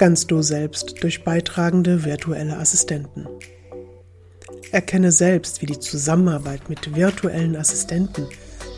ganz 0.00 0.26
du 0.26 0.40
selbst 0.40 1.02
durch 1.02 1.24
beitragende 1.24 2.06
virtuelle 2.06 2.56
Assistenten. 2.56 3.28
Erkenne 4.72 5.12
selbst, 5.12 5.60
wie 5.60 5.66
die 5.66 5.78
Zusammenarbeit 5.78 6.70
mit 6.70 6.96
virtuellen 6.96 7.54
Assistenten 7.54 8.26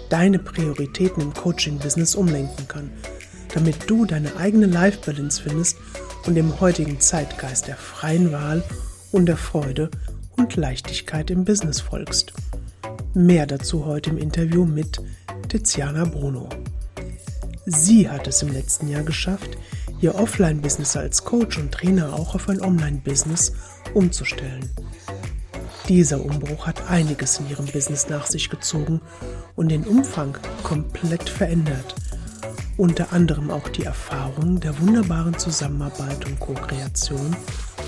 deine 0.09 0.41
Prioritäten 0.41 1.23
im 1.23 1.33
Coaching-Business 1.33 2.17
umlenken 2.17 2.67
kann, 2.67 2.91
damit 3.55 3.89
du 3.89 4.05
deine 4.05 4.35
eigene 4.35 4.67
Life-Balance 4.67 5.43
findest 5.43 5.77
und 6.27 6.35
dem 6.35 6.61
heutigen 6.61 6.99
Zeitgeist 6.99 7.69
der 7.69 7.77
freien 7.77 8.33
Wahl 8.33 8.65
und 9.13 9.27
der 9.27 9.37
Freude 9.37 9.93
und 10.37 10.57
Leichtigkeit 10.57 11.31
im 11.31 11.45
Business 11.45 11.81
folgst. 11.81 12.33
Mehr 13.15 13.47
dazu 13.47 13.87
heute 13.87 14.11
im 14.11 14.19
Interview 14.19 14.65
mit 14.65 15.01
Tiziana 15.49 16.05
Bruno. 16.05 16.49
Sie 17.65 18.11
hat 18.11 18.27
es 18.27 18.43
im 18.43 18.53
letzten 18.53 18.89
Jahr 18.89 19.05
geschafft, 19.05 19.57
ihr 20.03 20.17
Offline-Business 20.17 20.97
als 20.97 21.25
Coach 21.25 21.59
und 21.59 21.73
Trainer 21.73 22.13
auch 22.13 22.35
auf 22.35 22.49
ein 22.49 22.61
Online-Business 22.61 23.53
umzustellen. 23.95 24.69
Dieser 25.89 26.25
Umbruch 26.25 26.67
hat 26.67 26.91
einiges 26.91 27.39
in 27.39 27.49
ihrem 27.49 27.67
Business 27.67 28.09
nach 28.09 28.27
sich 28.27 28.51
gezogen 28.51 29.01
und 29.57 29.69
den 29.69 29.85
Umfang 29.85 30.37
komplett 30.65 31.29
verändert. 31.29 31.95
Unter 32.77 33.13
anderem 33.13 33.51
auch 33.51 33.69
die 33.69 33.85
Erfahrung 33.85 34.59
der 34.59 34.79
wunderbaren 34.81 35.39
Zusammenarbeit 35.39 36.25
und 36.27 36.41
Co-Kreation 36.41 37.37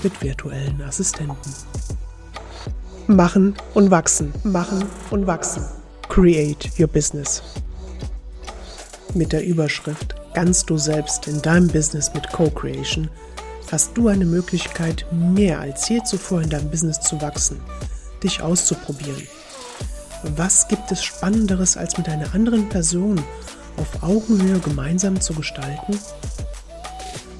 mit 0.02 0.22
virtuellen 0.22 0.82
Assistenten. 0.82 1.52
Machen 3.06 3.54
und 3.74 3.90
wachsen, 3.90 4.32
machen 4.44 4.84
und 5.10 5.26
wachsen. 5.26 5.64
Create 6.08 6.70
your 6.78 6.86
business. 6.86 7.42
Mit 9.14 9.32
der 9.32 9.44
Überschrift 9.44 10.14
Ganz 10.34 10.66
du 10.66 10.76
selbst 10.78 11.28
in 11.28 11.40
deinem 11.42 11.68
Business 11.68 12.12
mit 12.12 12.28
Co-Creation 12.32 13.08
hast 13.70 13.96
du 13.96 14.08
eine 14.08 14.24
Möglichkeit, 14.24 15.06
mehr 15.12 15.60
als 15.60 15.88
je 15.88 16.02
zuvor 16.02 16.42
in 16.42 16.50
deinem 16.50 16.70
Business 16.70 17.00
zu 17.00 17.20
wachsen, 17.22 17.60
dich 18.20 18.42
auszuprobieren. 18.42 19.28
Was 20.36 20.66
gibt 20.66 20.90
es 20.90 21.04
Spannenderes, 21.04 21.76
als 21.76 21.96
mit 21.98 22.08
einer 22.08 22.34
anderen 22.34 22.68
Person 22.68 23.22
auf 23.76 24.02
Augenhöhe 24.02 24.58
gemeinsam 24.58 25.20
zu 25.20 25.34
gestalten? 25.34 25.98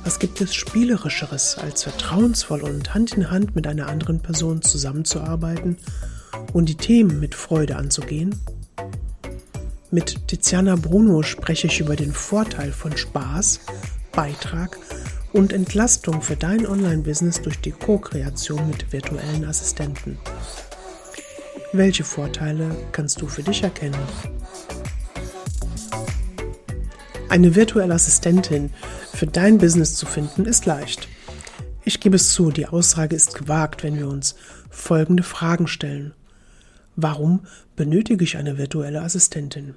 Was 0.05 0.21
gibt 0.21 0.41
es 0.41 0.55
Spielerischeres, 0.55 1.59
als 1.59 1.83
vertrauensvoll 1.83 2.63
und 2.63 2.95
Hand 2.95 3.15
in 3.15 3.29
Hand 3.29 3.57
mit 3.57 3.67
einer 3.67 3.89
anderen 3.89 4.21
Person 4.21 4.63
zusammenzuarbeiten 4.63 5.79
und 6.53 6.69
die 6.69 6.77
Themen 6.77 7.19
mit 7.19 7.35
Freude 7.35 7.75
anzugehen? 7.75 8.39
Mit 9.95 10.27
Tiziana 10.27 10.75
Bruno 10.75 11.23
spreche 11.23 11.69
ich 11.69 11.79
über 11.79 11.95
den 11.95 12.13
Vorteil 12.13 12.73
von 12.73 12.97
Spaß, 12.97 13.61
Beitrag 14.11 14.77
und 15.33 15.53
Entlastung 15.53 16.21
für 16.21 16.35
dein 16.35 16.67
Online-Business 16.67 17.43
durch 17.43 17.61
die 17.61 17.71
Co-Kreation 17.71 18.69
mit 18.69 18.93
virtuellen 18.93 19.45
Assistenten. 19.45 20.19
Welche 21.73 22.03
Vorteile 22.03 22.75
kannst 22.91 23.23
du 23.23 23.29
für 23.29 23.45
dich 23.45 23.63
erkennen? 23.63 23.95
Eine 27.29 27.55
virtuelle 27.55 27.95
Assistentin 27.95 28.71
für 29.13 29.29
dein 29.29 29.59
Business 29.59 29.95
zu 29.95 30.07
finden 30.07 30.45
ist 30.45 30.67
leicht. 30.67 31.07
Ich 31.85 32.01
gebe 32.01 32.17
es 32.17 32.33
zu, 32.33 32.51
die 32.51 32.67
Aussage 32.67 33.15
ist 33.15 33.39
gewagt, 33.39 33.85
wenn 33.85 33.97
wir 33.97 34.09
uns 34.09 34.35
folgende 34.71 35.23
Fragen 35.23 35.69
stellen. 35.69 36.15
Warum 36.97 37.41
benötige 37.77 38.25
ich 38.25 38.37
eine 38.37 38.57
virtuelle 38.59 39.03
Assistentin? 39.03 39.75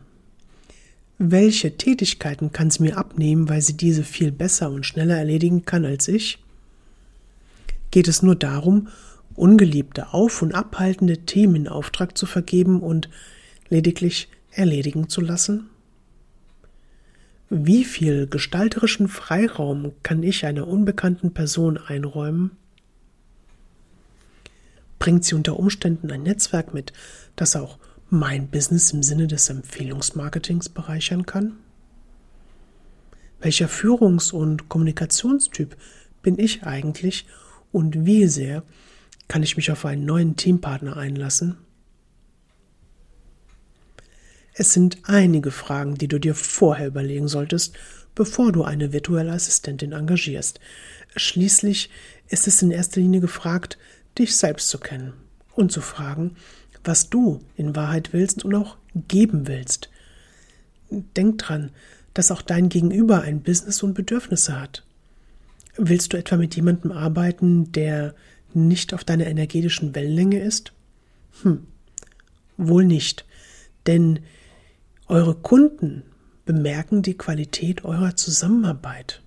Welche 1.18 1.78
Tätigkeiten 1.78 2.52
kann 2.52 2.70
sie 2.70 2.84
mir 2.84 2.98
abnehmen, 2.98 3.50
weil 3.50 3.62
sie 3.62 3.76
diese 3.76 4.04
viel 4.04 4.32
besser 4.32 4.70
und 4.70 4.86
schneller 4.86 5.18
erledigen 5.18 5.66
kann 5.66 5.84
als 5.84 6.08
ich? 6.08 6.38
Geht 7.90 8.08
es 8.08 8.22
nur 8.22 8.36
darum, 8.36 8.90
ungeliebte, 9.36 10.14
auf- 10.14 10.44
und 10.44 10.54
abhaltende 10.54 11.20
Themen 11.20 11.56
in 11.56 11.68
Auftrag 11.68 12.18
zu 12.18 12.28
vergeben 12.28 12.82
und 12.82 13.10
lediglich 13.70 14.28
erledigen 14.52 15.10
zu 15.10 15.22
lassen? 15.22 15.70
Wie 17.50 17.84
viel 17.86 18.28
gestalterischen 18.28 19.08
Freiraum 19.08 19.94
kann 20.04 20.22
ich 20.22 20.46
einer 20.46 20.68
unbekannten 20.68 21.34
Person 21.34 21.78
einräumen? 21.78 22.52
Bringt 25.00 25.26
sie 25.26 25.36
unter 25.36 25.58
Umständen 25.58 26.12
ein 26.12 26.24
Netzwerk 26.24 26.74
mit, 26.74 26.94
das 27.36 27.56
auch 27.56 27.78
mein 28.10 28.48
Business 28.48 28.92
im 28.92 29.04
Sinne 29.04 29.28
des 29.28 29.50
Empfehlungsmarketings 29.50 30.70
bereichern 30.70 31.26
kann? 31.26 31.58
Welcher 33.40 33.68
Führungs- 33.68 34.32
und 34.32 34.70
Kommunikationstyp 34.70 35.78
bin 36.22 36.40
ich 36.40 36.64
eigentlich 36.64 37.28
und 37.72 38.06
wie 38.06 38.28
sehr 38.28 38.64
kann 39.28 39.44
ich 39.44 39.58
mich 39.58 39.72
auf 39.72 39.86
einen 39.86 40.06
neuen 40.06 40.36
Teampartner 40.36 40.98
einlassen? 40.98 41.58
Es 44.54 44.74
sind 44.74 44.98
einige 45.04 45.52
Fragen, 45.52 45.96
die 45.96 46.08
du 46.08 46.20
dir 46.20 46.34
vorher 46.34 46.88
überlegen 46.88 47.28
solltest, 47.28 47.76
bevor 48.16 48.52
du 48.52 48.64
eine 48.64 48.92
virtuelle 48.92 49.32
Assistentin 49.32 49.92
engagierst. 49.92 50.60
Schließlich 51.16 51.92
ist 52.28 52.48
es 52.48 52.64
in 52.64 52.72
erster 52.72 53.00
Linie 53.00 53.22
gefragt, 53.22 53.78
dich 54.20 54.36
selbst 54.36 54.70
zu 54.70 54.80
kennen 54.80 55.14
und 55.56 55.72
zu 55.72 55.82
fragen, 55.82 56.36
was 56.84 57.10
du 57.10 57.42
in 57.56 57.76
Wahrheit 57.76 58.14
willst 58.14 58.46
und 58.46 58.56
auch 58.56 58.78
geben 59.08 59.48
willst. 59.48 59.90
Denk 60.90 61.40
dran, 61.40 61.72
dass 62.14 62.32
auch 62.32 62.42
dein 62.42 62.70
Gegenüber 62.70 63.22
ein 63.22 63.42
Business 63.42 63.84
und 63.84 63.94
Bedürfnisse 63.94 64.60
hat. 64.60 64.84
Willst 65.76 66.14
du 66.14 66.18
etwa 66.18 66.38
mit 66.38 66.56
jemandem 66.56 66.92
arbeiten, 66.92 67.72
der 67.72 68.16
nicht 68.54 68.94
auf 68.94 69.04
deiner 69.04 69.28
energetischen 69.28 69.94
Wellenlänge 69.94 70.40
ist? 70.40 70.74
Hm, 71.44 71.68
wohl 72.58 72.86
nicht, 72.86 73.26
denn 73.86 74.22
eure 75.08 75.36
Kunden 75.36 76.04
bemerken 76.46 77.02
die 77.02 77.18
Qualität 77.18 77.86
eurer 77.86 78.16
Zusammenarbeit. 78.16 79.22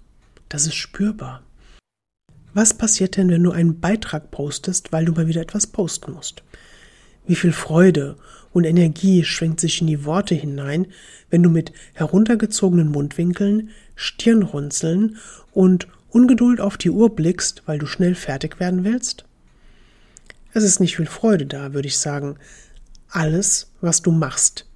Das 0.48 0.66
ist 0.66 0.74
spürbar. 0.74 1.42
Was 2.52 2.74
passiert 2.74 3.16
denn, 3.16 3.30
wenn 3.30 3.44
du 3.44 3.52
einen 3.52 3.78
Beitrag 3.78 4.30
postest, 4.30 4.92
weil 4.92 5.04
du 5.04 5.12
mal 5.12 5.28
wieder 5.28 5.40
etwas 5.40 5.68
posten 5.68 6.12
musst? 6.12 6.42
Wie 7.26 7.36
viel 7.36 7.52
Freude 7.52 8.16
und 8.52 8.64
Energie 8.64 9.22
schwingt 9.22 9.60
sich 9.60 9.80
in 9.80 9.86
die 9.86 10.04
Worte 10.04 10.34
hinein, 10.34 10.86
wenn 11.30 11.44
du 11.44 11.50
mit 11.50 11.72
heruntergezogenen 11.92 12.88
Mundwinkeln, 12.88 13.70
Stirnrunzeln 13.94 15.16
und 15.52 15.86
Ungeduld 16.08 16.60
auf 16.60 16.76
die 16.76 16.90
Uhr 16.90 17.14
blickst, 17.14 17.62
weil 17.66 17.78
du 17.78 17.86
schnell 17.86 18.16
fertig 18.16 18.58
werden 18.58 18.82
willst? 18.82 19.24
Es 20.52 20.64
ist 20.64 20.80
nicht 20.80 20.96
viel 20.96 21.06
Freude 21.06 21.46
da, 21.46 21.72
würde 21.72 21.86
ich 21.86 21.98
sagen. 21.98 22.36
Alles, 23.08 23.70
was 23.80 24.02
du 24.02 24.10
machst, 24.10 24.66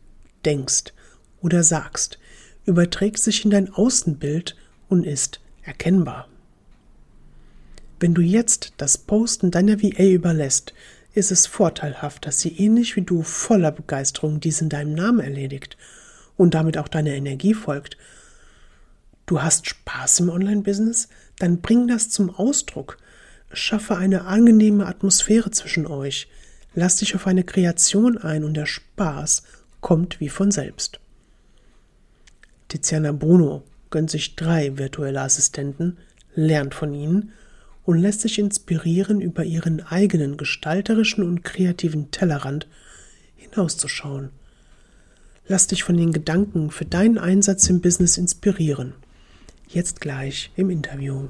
denkst 0.45 0.93
oder 1.41 1.65
sagst, 1.65 2.21
überträgt 2.67 3.19
sich 3.19 3.45
in 3.45 3.51
dein 3.51 3.73
Außenbild 3.73 4.55
und 4.89 5.05
ist 5.05 5.41
erkennbar. 5.63 6.29
Wenn 8.01 8.15
du 8.15 8.23
jetzt 8.23 8.75
das 8.77 8.99
Posten 8.99 9.51
deiner 9.51 9.83
VA 9.83 10.05
überlässt, 10.05 10.75
ist 11.15 11.31
es 11.31 11.47
vorteilhaft, 11.47 12.27
dass 12.27 12.41
sie 12.41 12.57
ähnlich 12.57 12.97
wie 12.97 13.03
du 13.03 13.23
voller 13.23 13.71
Begeisterung 13.71 14.41
dies 14.41 14.61
in 14.61 14.69
deinem 14.69 14.95
Namen 14.95 15.21
erledigt 15.21 15.77
und 16.37 16.55
damit 16.55 16.77
auch 16.77 16.89
deiner 16.89 17.13
Energie 17.13 17.55
folgt. 17.55 17.97
Du 19.27 19.41
hast 19.41 19.69
Spaß 19.69 20.21
im 20.21 20.29
Online-Business? 20.29 21.09
Dann 21.39 21.61
bring 21.61 21.87
das 21.89 22.11
zum 22.11 22.31
Ausdruck. 22.31 22.99
Schaffe 23.53 23.97
eine 23.97 24.25
angenehme 24.25 24.87
Atmosphäre 24.87 25.51
zwischen 25.53 25.87
euch. 25.87 26.29
Lass 26.75 26.97
dich 26.97 27.15
auf 27.15 27.29
eine 27.29 27.45
Kreation 27.45 28.19
ein 28.19 28.43
und 28.43 28.55
der 28.55 28.67
Spaß 28.67 29.45
kommt 29.81 30.19
wie 30.19 30.29
von 30.29 30.51
selbst. 30.51 30.99
Tiziana 32.69 33.13
Bruno 33.13 33.63
gönnt 33.91 34.11
sich 34.11 34.35
drei 34.35 34.77
virtuelle 34.77 35.21
Assistenten, 35.21 35.99
lernt 36.35 36.75
von 36.75 36.93
ihnen 36.93 37.33
und 37.85 37.99
lässt 37.99 38.23
sich 38.23 38.39
inspirieren, 38.39 39.21
über 39.21 39.45
ihren 39.45 39.81
eigenen 39.87 40.37
gestalterischen 40.37 41.25
und 41.25 41.45
kreativen 41.45 42.11
Tellerrand 42.11 42.67
hinauszuschauen. 43.37 44.31
Lass 45.47 45.67
dich 45.67 45.85
von 45.85 45.97
den 45.97 46.13
Gedanken 46.13 46.71
für 46.71 46.87
deinen 46.87 47.19
Einsatz 47.19 47.69
im 47.69 47.81
Business 47.81 48.17
inspirieren. 48.17 48.95
Jetzt 49.69 50.01
gleich 50.01 50.51
im 50.57 50.71
Interview. 50.71 51.29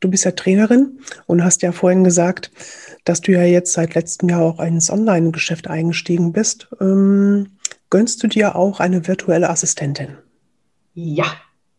Du 0.00 0.10
bist 0.10 0.24
ja 0.24 0.32
Trainerin 0.32 1.00
und 1.26 1.42
hast 1.42 1.62
ja 1.62 1.72
vorhin 1.72 2.04
gesagt, 2.04 2.50
dass 3.04 3.22
du 3.22 3.32
ja 3.32 3.44
jetzt 3.44 3.72
seit 3.72 3.94
letztem 3.94 4.28
Jahr 4.28 4.42
auch 4.42 4.60
ins 4.60 4.90
Online-Geschäft 4.90 5.68
eingestiegen 5.68 6.32
bist. 6.32 6.68
Ähm, 6.80 7.56
gönnst 7.88 8.22
du 8.22 8.26
dir 8.26 8.56
auch 8.56 8.80
eine 8.80 9.06
virtuelle 9.06 9.48
Assistentin? 9.48 10.18
Ja, 10.92 11.26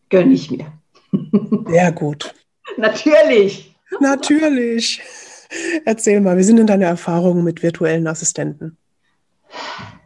gönne 0.08 0.34
ich 0.34 0.50
mir. 0.50 0.72
Sehr 1.68 1.92
gut. 1.92 2.34
Natürlich. 2.78 3.74
Natürlich. 4.00 5.02
Erzähl 5.84 6.20
mal, 6.20 6.36
wie 6.36 6.42
sind 6.42 6.56
denn 6.56 6.66
deine 6.66 6.84
Erfahrungen 6.84 7.42
mit 7.42 7.62
virtuellen 7.62 8.06
Assistenten? 8.06 8.76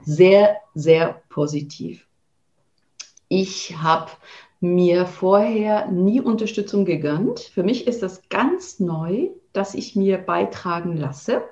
Sehr, 0.04 0.56
sehr 0.74 1.22
positiv. 1.28 2.06
Ich 3.28 3.76
habe 3.76 4.10
mir 4.60 5.06
vorher 5.06 5.88
nie 5.88 6.20
Unterstützung 6.20 6.84
gegönnt. 6.84 7.40
Für 7.40 7.62
mich 7.62 7.86
ist 7.86 8.02
das 8.02 8.22
ganz 8.28 8.78
neu, 8.78 9.28
dass 9.52 9.75
ich 9.75 9.96
mir 9.96 10.18
beitragen 10.18 10.96
lasse. 10.96 11.42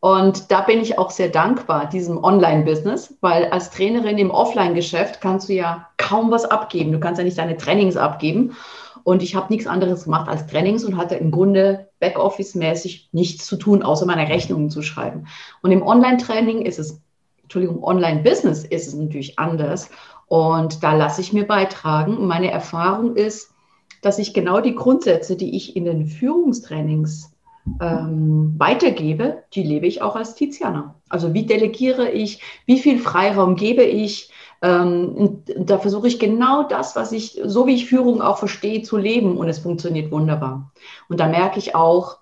Und 0.00 0.50
da 0.50 0.62
bin 0.62 0.80
ich 0.80 0.98
auch 0.98 1.10
sehr 1.10 1.28
dankbar, 1.28 1.88
diesem 1.88 2.24
Online-Business, 2.24 3.16
weil 3.20 3.44
als 3.46 3.70
Trainerin 3.70 4.18
im 4.18 4.32
Offline-Geschäft 4.32 5.20
kannst 5.20 5.48
du 5.48 5.52
ja 5.52 5.88
kaum 5.98 6.30
was 6.32 6.44
abgeben. 6.44 6.90
Du 6.90 6.98
kannst 6.98 7.18
ja 7.18 7.24
nicht 7.24 7.38
deine 7.38 7.56
Trainings 7.56 7.96
abgeben. 7.96 8.56
Und 9.04 9.22
ich 9.22 9.34
habe 9.34 9.52
nichts 9.52 9.66
anderes 9.66 10.04
gemacht 10.04 10.28
als 10.28 10.46
Trainings 10.46 10.84
und 10.84 10.96
hatte 10.96 11.14
im 11.14 11.30
Grunde 11.30 11.88
Backoffice-mäßig 12.00 13.08
nichts 13.12 13.46
zu 13.46 13.56
tun, 13.56 13.82
außer 13.82 14.06
meine 14.06 14.28
Rechnungen 14.28 14.70
zu 14.70 14.82
schreiben. 14.82 15.26
Und 15.62 15.72
im 15.72 15.82
Online-Training 15.82 16.62
ist 16.62 16.78
es, 16.78 17.00
Entschuldigung, 17.42 17.82
Online-Business 17.82 18.64
ist 18.64 18.88
es 18.88 18.94
natürlich 18.94 19.38
anders. 19.38 19.90
Und 20.26 20.82
da 20.82 20.94
lasse 20.94 21.20
ich 21.20 21.32
mir 21.32 21.46
beitragen. 21.46 22.26
Meine 22.26 22.50
Erfahrung 22.50 23.16
ist, 23.16 23.52
dass 24.00 24.18
ich 24.18 24.34
genau 24.34 24.60
die 24.60 24.74
Grundsätze, 24.74 25.36
die 25.36 25.56
ich 25.56 25.76
in 25.76 25.84
den 25.84 26.06
Führungstrainings 26.06 27.32
ähm, 27.80 28.54
weitergebe, 28.58 29.44
die 29.54 29.62
lebe 29.62 29.86
ich 29.86 30.02
auch 30.02 30.16
als 30.16 30.34
Tiziana. 30.34 30.96
Also 31.08 31.34
wie 31.34 31.46
delegiere 31.46 32.10
ich, 32.10 32.40
wie 32.66 32.78
viel 32.78 32.98
Freiraum 32.98 33.54
gebe 33.54 33.84
ich, 33.84 34.31
ähm, 34.62 35.42
da 35.56 35.78
versuche 35.78 36.06
ich 36.06 36.20
genau 36.20 36.62
das, 36.62 36.94
was 36.94 37.12
ich, 37.12 37.40
so 37.44 37.66
wie 37.66 37.74
ich 37.74 37.86
Führung 37.86 38.22
auch 38.22 38.38
verstehe, 38.38 38.82
zu 38.82 38.96
leben 38.96 39.36
und 39.36 39.48
es 39.48 39.58
funktioniert 39.58 40.12
wunderbar. 40.12 40.72
Und 41.08 41.18
da 41.18 41.26
merke 41.26 41.58
ich 41.58 41.74
auch, 41.74 42.18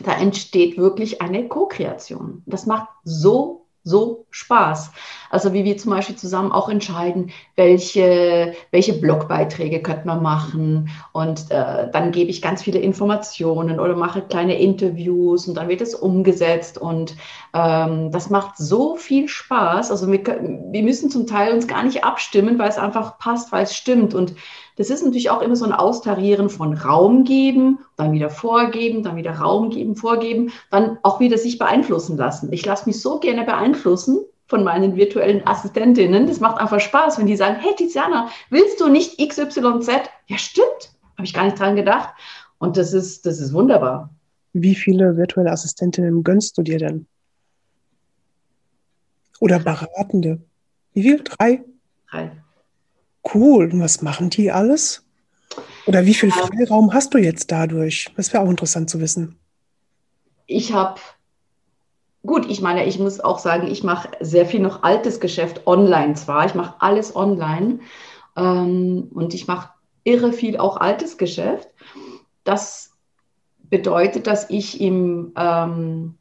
da 0.00 0.12
entsteht 0.12 0.76
wirklich 0.76 1.22
eine 1.22 1.46
Co-Kreation. 1.46 2.42
Das 2.46 2.66
macht 2.66 2.88
so 3.04 3.61
so 3.84 4.26
Spaß. 4.30 4.92
Also 5.30 5.52
wie 5.52 5.64
wir 5.64 5.76
zum 5.76 5.90
Beispiel 5.90 6.14
zusammen 6.16 6.52
auch 6.52 6.68
entscheiden, 6.68 7.32
welche, 7.56 8.54
welche 8.70 8.92
Blogbeiträge 8.92 9.82
könnte 9.82 10.06
man 10.06 10.22
machen. 10.22 10.90
Und 11.12 11.50
äh, 11.50 11.90
dann 11.90 12.12
gebe 12.12 12.30
ich 12.30 12.42
ganz 12.42 12.62
viele 12.62 12.78
Informationen 12.78 13.80
oder 13.80 13.96
mache 13.96 14.22
kleine 14.22 14.58
Interviews 14.58 15.48
und 15.48 15.54
dann 15.56 15.68
wird 15.68 15.80
es 15.80 15.94
umgesetzt. 15.94 16.78
Und 16.78 17.16
ähm, 17.54 18.10
das 18.12 18.30
macht 18.30 18.56
so 18.56 18.96
viel 18.96 19.26
Spaß. 19.26 19.90
Also 19.90 20.10
wir, 20.12 20.24
wir 20.24 20.82
müssen 20.82 21.10
zum 21.10 21.26
Teil 21.26 21.52
uns 21.52 21.66
gar 21.66 21.82
nicht 21.82 22.04
abstimmen, 22.04 22.58
weil 22.58 22.68
es 22.68 22.78
einfach 22.78 23.18
passt, 23.18 23.52
weil 23.52 23.64
es 23.64 23.74
stimmt. 23.74 24.14
Und 24.14 24.34
das 24.76 24.90
ist 24.90 25.04
natürlich 25.04 25.30
auch 25.30 25.42
immer 25.42 25.56
so 25.56 25.64
ein 25.64 25.72
Austarieren 25.72 26.48
von 26.48 26.74
Raum 26.74 27.24
geben, 27.24 27.78
dann 27.96 28.12
wieder 28.12 28.30
vorgeben, 28.30 29.02
dann 29.02 29.16
wieder 29.16 29.32
Raum 29.32 29.70
geben, 29.70 29.96
vorgeben, 29.96 30.52
dann 30.70 30.98
auch 31.02 31.20
wieder 31.20 31.38
sich 31.38 31.58
beeinflussen 31.58 32.16
lassen. 32.16 32.52
Ich 32.52 32.64
lasse 32.64 32.86
mich 32.86 33.00
so 33.00 33.18
gerne 33.18 33.44
beeinflussen 33.44 34.20
von 34.46 34.64
meinen 34.64 34.96
virtuellen 34.96 35.46
Assistentinnen. 35.46 36.26
Das 36.26 36.40
macht 36.40 36.60
einfach 36.60 36.80
Spaß, 36.80 37.18
wenn 37.18 37.26
die 37.26 37.36
sagen, 37.36 37.56
hey 37.60 37.74
Tiziana, 37.76 38.28
willst 38.50 38.80
du 38.80 38.88
nicht 38.88 39.18
XYZ? 39.18 39.88
Ja, 40.26 40.38
stimmt. 40.38 40.92
Habe 41.16 41.24
ich 41.24 41.34
gar 41.34 41.44
nicht 41.44 41.58
dran 41.58 41.76
gedacht. 41.76 42.14
Und 42.58 42.76
das 42.76 42.92
ist, 42.92 43.26
das 43.26 43.40
ist 43.40 43.52
wunderbar. 43.52 44.10
Wie 44.52 44.74
viele 44.74 45.16
virtuelle 45.16 45.50
Assistentinnen 45.50 46.22
gönnst 46.22 46.56
du 46.58 46.62
dir 46.62 46.78
denn? 46.78 47.06
Oder 49.40 49.58
Beratende? 49.58 50.40
Wie 50.92 51.02
viel? 51.02 51.22
Drei? 51.24 51.64
Drei. 52.10 52.41
Cool. 53.32 53.70
Und 53.72 53.80
was 53.80 54.02
machen 54.02 54.30
die 54.30 54.50
alles? 54.50 55.04
Oder 55.86 56.06
wie 56.06 56.14
viel 56.14 56.30
Freiraum 56.30 56.92
hast 56.92 57.14
du 57.14 57.18
jetzt 57.18 57.50
dadurch? 57.50 58.10
Das 58.16 58.32
wäre 58.32 58.42
auch 58.42 58.50
interessant 58.50 58.88
zu 58.88 59.00
wissen. 59.00 59.36
Ich 60.46 60.72
habe, 60.72 61.00
gut, 62.24 62.48
ich 62.48 62.60
meine, 62.60 62.84
ich 62.84 62.98
muss 62.98 63.20
auch 63.20 63.38
sagen, 63.38 63.66
ich 63.66 63.82
mache 63.82 64.08
sehr 64.20 64.46
viel 64.46 64.60
noch 64.60 64.82
altes 64.82 65.20
Geschäft 65.20 65.66
online 65.66 66.14
zwar. 66.14 66.46
Ich 66.46 66.54
mache 66.54 66.74
alles 66.78 67.14
online 67.16 67.80
ähm, 68.36 69.08
und 69.12 69.34
ich 69.34 69.46
mache 69.46 69.70
irre 70.04 70.32
viel 70.32 70.56
auch 70.56 70.76
altes 70.76 71.16
Geschäft. 71.18 71.68
Das 72.44 72.92
bedeutet, 73.62 74.26
dass 74.26 74.50
ich 74.50 74.80
im, 74.80 75.32
ähm, 75.36 76.16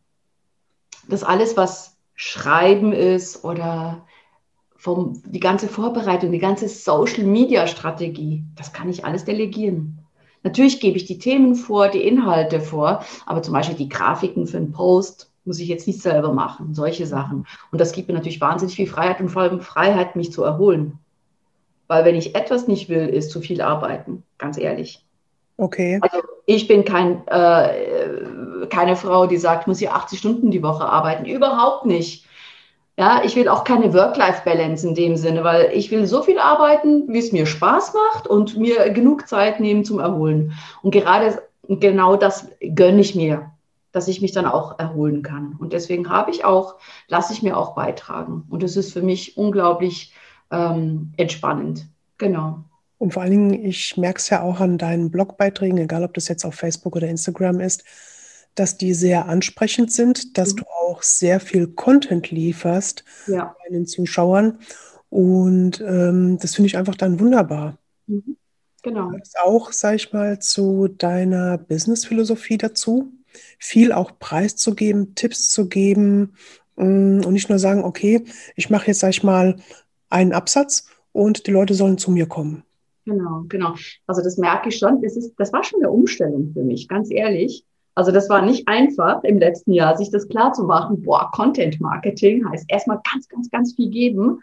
das 1.08 1.24
alles, 1.24 1.58
was 1.58 1.98
Schreiben 2.16 2.94
ist 2.94 3.44
oder 3.44 4.06
vom, 4.82 5.22
die 5.28 5.40
ganze 5.40 5.68
Vorbereitung, 5.68 6.32
die 6.32 6.40
ganze 6.40 6.68
Social-Media-Strategie, 6.68 8.44
das 8.56 8.74
kann 8.74 8.90
ich 8.90 9.06
alles 9.06 9.26
delegieren. 9.26 10.00
Natürlich 10.42 10.80
gebe 10.80 10.98
ich 10.98 11.06
die 11.06 11.20
Themen 11.20 11.54
vor, 11.54 11.90
die 11.90 12.02
Inhalte 12.02 12.60
vor, 12.60 13.06
aber 13.28 13.44
zum 13.44 13.54
Beispiel 13.54 13.78
die 13.78 13.90
Grafiken 13.90 14.48
für 14.48 14.58
einen 14.58 14.72
Post 14.72 15.30
muss 15.46 15.60
ich 15.60 15.68
jetzt 15.68 15.86
nicht 15.86 16.02
selber 16.02 16.34
machen, 16.34 16.74
solche 16.74 17.06
Sachen. 17.06 17.46
Und 17.72 17.80
das 17.80 17.92
gibt 17.92 18.08
mir 18.08 18.16
natürlich 18.16 18.42
wahnsinnig 18.42 18.76
viel 18.76 18.88
Freiheit 18.88 19.22
und 19.22 19.30
vor 19.30 19.44
allem 19.44 19.62
Freiheit, 19.62 20.16
mich 20.16 20.32
zu 20.32 20.44
erholen. 20.44 20.98
Weil 21.88 22.04
wenn 22.04 22.16
ich 22.16 22.34
etwas 22.36 22.68
nicht 22.68 22.90
will, 22.90 23.08
ist 23.08 23.30
zu 23.30 23.40
viel 23.40 23.62
arbeiten, 23.62 24.24
ganz 24.40 24.58
ehrlich. 24.58 25.06
Okay. 25.58 26.00
Also 26.02 26.24
ich 26.48 26.68
bin 26.68 26.86
kein, 26.86 27.28
äh, 27.28 28.66
keine 28.70 28.96
Frau, 28.96 29.28
die 29.28 29.38
sagt, 29.38 29.62
ich 29.62 29.68
muss 29.68 29.80
hier 29.80 29.94
80 29.94 30.18
Stunden 30.18 30.50
die 30.50 30.64
Woche 30.64 30.86
arbeiten. 30.86 31.26
Überhaupt 31.26 31.86
nicht. 31.86 32.26
Ja, 32.98 33.22
ich 33.24 33.36
will 33.36 33.48
auch 33.48 33.64
keine 33.64 33.94
Work-Life-Balance 33.94 34.88
in 34.88 34.96
dem 34.96 35.16
Sinne, 35.16 35.44
weil 35.44 35.72
ich 35.74 35.92
will 35.92 36.06
so 36.06 36.22
viel 36.22 36.38
arbeiten, 36.38 37.08
wie 37.08 37.20
es 37.20 37.32
mir 37.32 37.46
Spaß 37.46 37.94
macht 37.94 38.28
und 38.28 38.58
mir 38.58 38.90
genug 38.92 39.28
Zeit 39.28 39.60
nehmen 39.60 39.86
zum 39.86 40.00
Erholen. 40.00 40.54
Und 40.82 40.92
gerade 40.92 41.42
genau 41.68 42.16
das 42.16 42.48
gönne 42.76 43.02
ich 43.02 43.16
mir, 43.16 43.52
dass 43.92 44.08
ich 44.08 44.22
mich 44.22 44.34
dann 44.34 44.46
auch 44.46 44.78
erholen 44.78 45.24
kann. 45.24 45.56
Und 45.58 45.74
deswegen 45.74 46.10
habe 46.10 46.32
ich 46.32 46.44
auch, 46.46 46.76
lasse 47.08 47.34
ich 47.34 47.42
mir 47.42 47.58
auch 47.58 47.76
beitragen. 47.76 48.44
Und 48.50 48.62
es 48.62 48.76
ist 48.76 48.94
für 48.94 49.02
mich 49.02 49.38
unglaublich 49.38 50.14
ähm, 50.52 51.14
entspannend. 51.18 51.88
Genau. 52.18 52.60
Und 52.98 53.14
vor 53.14 53.24
allen 53.24 53.32
Dingen, 53.32 53.66
ich 53.66 53.98
merke 53.98 54.20
es 54.20 54.30
ja 54.30 54.44
auch 54.44 54.60
an 54.60 54.78
deinen 54.78 55.10
Blogbeiträgen, 55.10 55.80
egal 55.80 56.04
ob 56.04 56.14
das 56.14 56.28
jetzt 56.28 56.46
auf 56.46 56.54
Facebook 56.54 56.96
oder 56.96 57.08
Instagram 57.08 57.60
ist, 57.60 57.84
dass 58.56 58.78
die 58.78 58.94
sehr 58.94 59.28
ansprechend 59.28 59.92
sind, 59.92 60.38
dass 60.38 60.54
mhm. 60.54 60.58
du 60.58 60.64
auch 60.68 61.04
sehr 61.04 61.40
viel 61.40 61.68
Content 61.68 62.32
lieferst 62.32 63.04
ja. 63.28 63.56
deinen 63.64 63.86
Zuschauern. 63.86 64.60
Und 65.10 65.82
ähm, 65.82 66.38
das 66.40 66.56
finde 66.56 66.68
ich 66.68 66.78
einfach 66.78 66.96
dann 66.96 67.20
wunderbar. 67.20 67.78
Mhm. 68.08 68.38
Genau. 68.84 69.12
Das 69.12 69.34
auch, 69.44 69.72
sag 69.72 69.96
ich 69.96 70.12
mal, 70.12 70.40
zu 70.40 70.88
deiner 70.88 71.58
Business-Philosophie 71.58 72.58
dazu, 72.58 73.12
viel 73.60 73.92
auch 73.92 74.18
preiszugeben, 74.18 75.14
Tipps 75.16 75.50
zu 75.50 75.70
geben 75.70 76.34
mm, 76.78 77.22
und 77.26 77.34
nicht 77.34 77.50
nur 77.50 77.60
sagen, 77.60 77.84
okay, 77.84 78.26
ich 78.56 78.70
mache 78.70 78.88
jetzt, 78.88 79.00
sag 79.00 79.10
ich 79.10 79.24
mal, 79.24 79.58
einen 80.10 80.34
Absatz 80.34 80.88
und 81.12 81.46
die 81.48 81.52
Leute 81.52 81.76
sollen 81.76 81.98
zu 81.98 82.12
mir 82.12 82.26
kommen. 82.26 82.64
Genau, 83.06 83.44
genau. 83.48 83.76
Also 84.08 84.22
das 84.22 84.38
merke 84.38 84.70
ich 84.70 84.78
schon. 84.78 85.02
Das, 85.02 85.16
ist, 85.16 85.34
das 85.38 85.54
war 85.54 85.64
schon 85.64 85.82
eine 85.82 85.92
Umstellung 85.92 86.52
für 86.54 86.64
mich, 86.64 86.88
ganz 86.88 87.10
ehrlich. 87.12 87.66
Also 87.96 88.12
das 88.12 88.30
war 88.30 88.42
nicht 88.42 88.68
einfach 88.68 89.24
im 89.24 89.40
letzten 89.40 89.74
Jahr, 89.74 89.98
sich 89.98 90.12
das 90.12 90.28
klar 90.28 90.54
zu 90.54 90.64
machen. 90.64 91.02
Boah, 91.02 91.30
Content 91.34 91.80
Marketing 91.82 92.48
heißt 92.50 92.66
erstmal 92.70 93.02
ganz, 93.12 93.28
ganz, 93.28 93.50
ganz 93.50 93.74
viel 93.74 93.90
geben. 93.90 94.42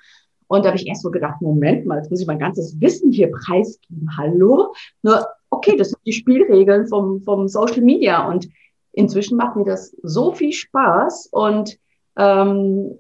Und 0.49 0.65
da 0.65 0.71
habe 0.71 0.79
ich 0.79 0.87
erst 0.87 1.03
so 1.03 1.11
gedacht, 1.11 1.41
Moment 1.41 1.87
mal, 1.87 1.99
jetzt 1.99 2.11
muss 2.11 2.21
ich 2.21 2.27
mein 2.27 2.39
ganzes 2.39 2.81
Wissen 2.81 3.13
hier 3.13 3.31
preisgeben. 3.31 4.11
Hallo? 4.17 4.75
Nur, 5.03 5.27
okay, 5.51 5.77
das 5.77 5.91
sind 5.91 6.01
die 6.07 6.13
Spielregeln 6.13 6.89
vom, 6.89 7.23
vom 7.23 7.49
Social 7.49 7.83
Media. 7.83 8.27
Und 8.27 8.49
inzwischen 8.93 9.37
macht 9.37 9.57
mir 9.57 9.65
das 9.65 9.95
so 10.03 10.33
viel 10.33 10.53
Spaß. 10.53 11.29
Und 11.33 11.79
ähm, 12.17 12.99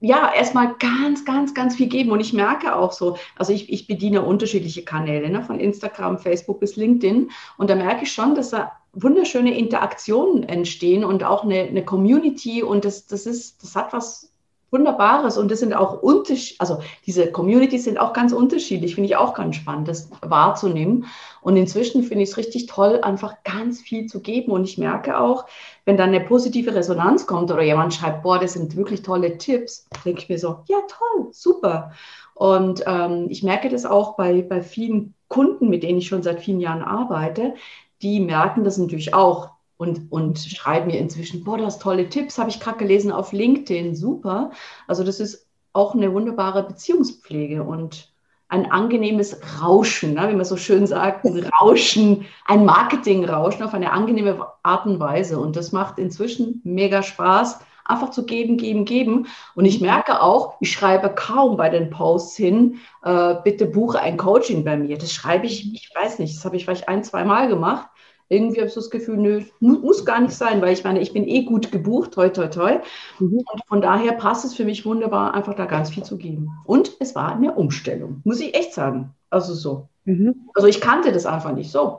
ja, 0.00 0.32
erstmal 0.34 0.74
ganz, 0.78 1.24
ganz, 1.24 1.52
ganz 1.54 1.76
viel 1.76 1.88
geben. 1.88 2.10
Und 2.10 2.20
ich 2.20 2.32
merke 2.32 2.74
auch 2.74 2.92
so, 2.92 3.16
also 3.36 3.52
ich, 3.52 3.70
ich 3.70 3.86
bediene 3.86 4.22
unterschiedliche 4.22 4.84
Kanäle, 4.84 5.28
ne, 5.28 5.42
von 5.42 5.60
Instagram, 5.60 6.18
Facebook 6.18 6.60
bis 6.60 6.76
LinkedIn. 6.76 7.30
Und 7.58 7.70
da 7.70 7.74
merke 7.74 8.04
ich 8.04 8.12
schon, 8.12 8.34
dass 8.34 8.50
da 8.50 8.72
wunderschöne 8.92 9.56
Interaktionen 9.56 10.48
entstehen 10.48 11.04
und 11.04 11.24
auch 11.24 11.44
eine, 11.44 11.60
eine 11.62 11.84
Community. 11.84 12.62
Und 12.62 12.84
das, 12.84 13.06
das 13.06 13.26
ist, 13.26 13.62
das 13.62 13.76
hat 13.76 13.92
was 13.92 14.30
Wunderbares 14.70 15.36
und 15.36 15.50
das 15.50 15.58
sind 15.58 15.74
auch 15.74 16.00
unterschiedlich, 16.00 16.60
also 16.60 16.78
diese 17.04 17.32
Communities 17.32 17.84
sind 17.84 17.98
auch 17.98 18.12
ganz 18.12 18.32
unterschiedlich, 18.32 18.94
finde 18.94 19.08
ich 19.08 19.16
auch 19.16 19.34
ganz 19.34 19.56
spannend, 19.56 19.88
das 19.88 20.10
wahrzunehmen. 20.22 21.06
Und 21.40 21.56
inzwischen 21.56 22.04
finde 22.04 22.22
ich 22.22 22.30
es 22.30 22.36
richtig 22.36 22.66
toll, 22.66 23.00
einfach 23.02 23.42
ganz 23.42 23.80
viel 23.80 24.06
zu 24.06 24.20
geben. 24.20 24.52
Und 24.52 24.64
ich 24.64 24.78
merke 24.78 25.18
auch, 25.18 25.46
wenn 25.84 25.96
dann 25.96 26.10
eine 26.10 26.20
positive 26.20 26.74
Resonanz 26.74 27.26
kommt 27.26 27.50
oder 27.50 27.62
jemand 27.62 27.94
schreibt, 27.94 28.22
boah, 28.22 28.38
das 28.38 28.52
sind 28.52 28.76
wirklich 28.76 29.02
tolle 29.02 29.38
Tipps, 29.38 29.88
denke 30.04 30.20
ich 30.22 30.28
mir 30.28 30.38
so, 30.38 30.60
ja 30.68 30.78
toll, 30.88 31.28
super. 31.32 31.92
Und 32.34 32.84
ähm, 32.86 33.26
ich 33.28 33.42
merke 33.42 33.68
das 33.68 33.84
auch 33.84 34.16
bei, 34.16 34.42
bei 34.42 34.62
vielen 34.62 35.14
Kunden, 35.28 35.68
mit 35.68 35.82
denen 35.82 35.98
ich 35.98 36.06
schon 36.06 36.22
seit 36.22 36.40
vielen 36.40 36.60
Jahren 36.60 36.82
arbeite, 36.82 37.54
die 38.02 38.20
merken 38.20 38.64
das 38.64 38.78
natürlich 38.78 39.14
auch 39.14 39.50
und, 39.76 40.12
und 40.12 40.38
schreiben 40.38 40.88
mir 40.88 40.98
inzwischen, 40.98 41.44
boah, 41.44 41.56
du 41.56 41.64
hast 41.64 41.80
tolle 41.80 42.08
Tipps, 42.08 42.38
habe 42.38 42.50
ich 42.50 42.60
gerade 42.60 42.78
gelesen 42.78 43.12
auf 43.12 43.32
LinkedIn, 43.32 43.94
super. 43.94 44.50
Also 44.86 45.04
das 45.04 45.20
ist 45.20 45.48
auch 45.72 45.94
eine 45.94 46.12
wunderbare 46.12 46.64
Beziehungspflege 46.64 47.62
und 47.62 48.12
ein 48.48 48.70
angenehmes 48.70 49.40
Rauschen, 49.62 50.14
ne, 50.14 50.28
wie 50.28 50.34
man 50.34 50.44
so 50.44 50.56
schön 50.56 50.86
sagt, 50.86 51.24
ein 51.24 51.48
Rauschen, 51.60 52.26
ein 52.46 52.64
Marketingrauschen 52.64 53.62
auf 53.62 53.74
eine 53.74 53.92
angenehme 53.92 54.44
Art 54.64 54.86
und 54.86 54.98
Weise. 54.98 55.38
Und 55.38 55.54
das 55.56 55.70
macht 55.70 55.98
inzwischen 55.98 56.60
mega 56.64 57.02
Spaß, 57.02 57.60
einfach 57.84 58.10
zu 58.10 58.26
geben, 58.26 58.56
geben, 58.56 58.84
geben. 58.84 59.26
Und 59.54 59.66
ich 59.66 59.80
merke 59.80 60.20
auch, 60.20 60.54
ich 60.60 60.72
schreibe 60.72 61.10
kaum 61.10 61.56
bei 61.56 61.68
den 61.68 61.90
Posts 61.90 62.36
hin, 62.36 62.78
äh, 63.04 63.36
bitte 63.44 63.66
buche 63.66 64.00
ein 64.00 64.16
Coaching 64.16 64.64
bei 64.64 64.76
mir. 64.76 64.98
Das 64.98 65.12
schreibe 65.12 65.46
ich, 65.46 65.72
ich 65.72 65.90
weiß 65.94 66.18
nicht, 66.18 66.36
das 66.36 66.44
habe 66.44 66.56
ich 66.56 66.64
vielleicht 66.64 66.88
ein, 66.88 67.04
zwei 67.04 67.24
Mal 67.24 67.48
gemacht. 67.48 67.88
Irgendwie 68.30 68.58
habe 68.58 68.68
ich 68.68 68.74
das 68.74 68.90
Gefühl, 68.90 69.16
nö, 69.16 69.42
muss 69.58 70.04
gar 70.04 70.20
nicht 70.20 70.34
sein, 70.34 70.62
weil 70.62 70.72
ich 70.72 70.84
meine, 70.84 71.00
ich 71.00 71.12
bin 71.12 71.26
eh 71.26 71.42
gut 71.42 71.72
gebucht, 71.72 72.12
toi, 72.14 72.28
toi, 72.28 72.46
toi. 72.46 72.78
Mhm. 73.18 73.42
Und 73.52 73.66
von 73.66 73.82
daher 73.82 74.12
passt 74.12 74.44
es 74.44 74.54
für 74.54 74.64
mich 74.64 74.86
wunderbar, 74.86 75.34
einfach 75.34 75.54
da 75.54 75.66
ganz 75.66 75.90
viel 75.90 76.04
zu 76.04 76.16
geben. 76.16 76.48
Und 76.64 76.92
es 77.00 77.16
war 77.16 77.34
eine 77.34 77.52
Umstellung, 77.54 78.20
muss 78.24 78.40
ich 78.40 78.54
echt 78.54 78.72
sagen. 78.72 79.12
Also 79.30 79.52
so. 79.52 79.88
Mhm. 80.04 80.48
Also 80.54 80.68
ich 80.68 80.80
kannte 80.80 81.10
das 81.10 81.26
einfach 81.26 81.52
nicht 81.52 81.72
so. 81.72 81.98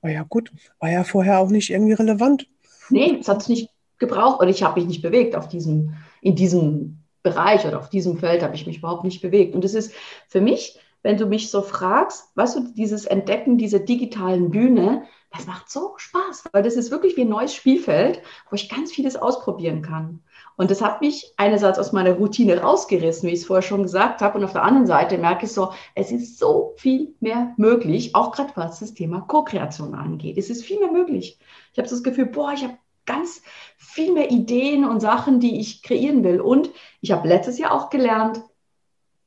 War 0.00 0.10
ja 0.10 0.24
gut, 0.26 0.50
war 0.78 0.90
ja 0.90 1.04
vorher 1.04 1.40
auch 1.40 1.50
nicht 1.50 1.68
irgendwie 1.68 1.92
relevant. 1.92 2.48
Nee, 2.88 3.18
es 3.20 3.28
hat 3.28 3.42
es 3.42 3.48
nicht 3.50 3.68
gebraucht 3.98 4.40
oder 4.40 4.48
ich 4.48 4.62
habe 4.62 4.80
mich 4.80 4.88
nicht 4.88 5.02
bewegt 5.02 5.36
auf 5.36 5.46
diesem, 5.46 5.94
in 6.22 6.36
diesem 6.36 7.00
Bereich 7.22 7.66
oder 7.66 7.78
auf 7.78 7.90
diesem 7.90 8.16
Feld 8.16 8.42
habe 8.42 8.54
ich 8.54 8.66
mich 8.66 8.78
überhaupt 8.78 9.04
nicht 9.04 9.20
bewegt. 9.20 9.54
Und 9.54 9.62
es 9.62 9.74
ist 9.74 9.92
für 10.26 10.40
mich, 10.40 10.78
wenn 11.02 11.18
du 11.18 11.26
mich 11.26 11.50
so 11.50 11.60
fragst, 11.60 12.34
weißt 12.34 12.56
du, 12.56 12.60
dieses 12.74 13.04
Entdecken 13.04 13.58
dieser 13.58 13.78
digitalen 13.78 14.50
Bühne, 14.50 15.04
das 15.30 15.46
macht 15.46 15.70
so 15.70 15.94
Spaß, 15.96 16.44
weil 16.52 16.62
das 16.62 16.74
ist 16.74 16.90
wirklich 16.90 17.16
wie 17.16 17.22
ein 17.22 17.28
neues 17.28 17.54
Spielfeld, 17.54 18.20
wo 18.50 18.56
ich 18.56 18.68
ganz 18.68 18.90
vieles 18.92 19.16
ausprobieren 19.16 19.80
kann. 19.80 20.24
Und 20.56 20.70
das 20.70 20.82
hat 20.82 21.00
mich 21.00 21.32
einerseits 21.36 21.78
aus 21.78 21.92
meiner 21.92 22.12
Routine 22.12 22.60
rausgerissen, 22.60 23.28
wie 23.28 23.32
ich 23.32 23.40
es 23.40 23.46
vorher 23.46 23.62
schon 23.62 23.84
gesagt 23.84 24.20
habe. 24.20 24.36
Und 24.36 24.44
auf 24.44 24.52
der 24.52 24.64
anderen 24.64 24.86
Seite 24.86 25.18
merke 25.18 25.46
ich 25.46 25.52
so, 25.52 25.72
es 25.94 26.10
ist 26.10 26.38
so 26.38 26.74
viel 26.76 27.14
mehr 27.20 27.54
möglich, 27.56 28.14
auch 28.14 28.32
gerade 28.32 28.52
was 28.56 28.80
das 28.80 28.92
Thema 28.92 29.20
Co-Kreation 29.20 29.94
angeht. 29.94 30.36
Es 30.36 30.50
ist 30.50 30.64
viel 30.64 30.80
mehr 30.80 30.90
möglich. 30.90 31.38
Ich 31.72 31.78
habe 31.78 31.88
das 31.88 32.02
Gefühl, 32.02 32.26
boah, 32.26 32.52
ich 32.52 32.64
habe 32.64 32.76
ganz 33.06 33.40
viel 33.76 34.12
mehr 34.12 34.30
Ideen 34.30 34.84
und 34.84 35.00
Sachen, 35.00 35.40
die 35.40 35.60
ich 35.60 35.82
kreieren 35.82 36.24
will. 36.24 36.40
Und 36.40 36.70
ich 37.00 37.12
habe 37.12 37.28
letztes 37.28 37.58
Jahr 37.58 37.72
auch 37.72 37.88
gelernt, 37.88 38.42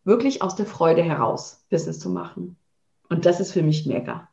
wirklich 0.04 0.42
aus 0.42 0.56
der 0.56 0.66
Freude 0.66 1.02
heraus 1.02 1.66
Business 1.70 2.00
zu 2.00 2.10
machen. 2.10 2.58
Und 3.10 3.26
das 3.26 3.40
ist 3.40 3.54
für 3.54 3.64
mich 3.64 3.86
mega. 3.86 4.28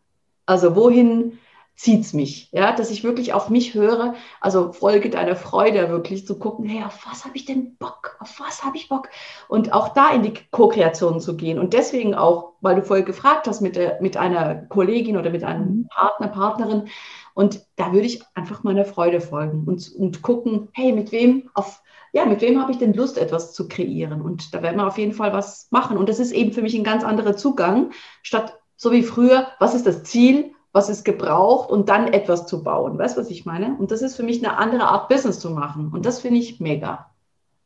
Also 0.47 0.75
wohin 0.75 1.39
zieht's 1.81 2.13
mich, 2.13 2.51
ja, 2.53 2.73
dass 2.73 2.91
ich 2.91 3.05
wirklich 3.05 3.33
auf 3.33 3.49
mich 3.49 3.73
höre, 3.73 4.15
also 4.43 4.71
Folge 4.71 5.09
deiner 5.09 5.35
Freude 5.35 5.89
wirklich 5.89 6.27
zu 6.27 6.39
gucken, 6.39 6.67
hey, 6.67 6.85
auf 6.85 7.07
was 7.11 7.25
habe 7.25 7.35
ich 7.39 7.47
denn 7.47 7.77
Bock, 7.77 8.19
auf 8.21 8.39
was 8.39 8.63
habe 8.63 8.77
ich 8.77 8.91
Bock 8.91 9.09
und 9.49 9.73
auch 9.73 9.95
da 9.95 10.11
in 10.11 10.23
die 10.23 10.35
Co-Kreation 10.51 11.21
zu 11.21 11.39
gehen 11.39 11.59
und 11.59 11.73
deswegen 11.73 12.15
auch, 12.15 12.53
weil 12.61 12.77
du 12.77 12.83
vorher 12.83 13.07
gefragt 13.07 13.49
hast 13.49 13.63
mit, 13.63 13.77
der, 13.77 13.99
mit 14.03 14.19
einer 14.19 14.57
Kollegin 14.57 15.17
oder 15.17 15.31
mit 15.31 15.43
einem 15.43 15.69
mhm. 15.69 15.89
Partner, 15.89 16.29
Partnerin 16.29 16.89
und 17.33 17.65
da 17.77 17.95
würde 17.95 18.09
ich 18.09 18.23
einfach 18.35 18.63
meiner 18.63 18.85
Freude 18.85 19.23
folgen 19.23 19.65
und, 19.67 19.91
und 19.97 20.21
gucken, 20.21 20.69
hey, 20.73 20.93
mit 20.93 21.13
wem 21.13 21.49
auf 21.55 21.81
ja, 22.13 22.27
mit 22.27 22.41
wem 22.41 22.61
habe 22.61 22.73
ich 22.73 22.79
denn 22.79 22.93
Lust, 22.93 23.19
etwas 23.19 23.53
zu 23.53 23.69
kreieren? 23.69 24.21
Und 24.21 24.53
da 24.53 24.65
werden 24.65 24.79
wir 24.79 24.89
auf 24.89 24.99
jeden 24.99 25.13
Fall 25.13 25.33
was 25.33 25.69
machen. 25.71 25.97
Und 25.97 26.09
das 26.09 26.19
ist 26.19 26.33
eben 26.33 26.53
für 26.53 26.61
mich 26.61 26.75
ein 26.75 26.83
ganz 26.83 27.05
anderer 27.05 27.37
Zugang, 27.37 27.93
statt 28.25 28.59
so 28.75 28.91
wie 28.91 29.05
früher, 29.05 29.47
was 29.61 29.77
ist 29.77 29.87
das 29.87 30.03
Ziel? 30.03 30.53
Was 30.73 30.89
es 30.89 31.03
gebraucht 31.05 31.71
und 31.71 31.89
dann 31.89 32.13
etwas 32.13 32.47
zu 32.47 32.63
bauen. 32.63 32.99
Weißt 32.99 33.17
du, 33.17 33.21
was 33.21 33.31
ich 33.31 33.45
meine? 33.45 33.77
Und 33.77 33.91
das 33.91 34.03
ist 34.03 34.17
für 34.17 34.23
mich 34.23 34.45
eine 34.45 34.57
andere 34.57 34.85
Art, 34.85 35.09
Business 35.09 35.41
zu 35.41 35.51
machen. 35.51 35.91
Und 35.93 36.07
das 36.07 36.21
finde 36.21 36.39
ich 36.39 36.61
mega. 36.61 37.11